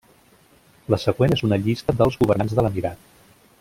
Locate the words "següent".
1.03-1.35